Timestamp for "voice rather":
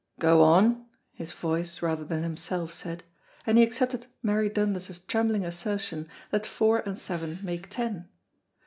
1.31-2.03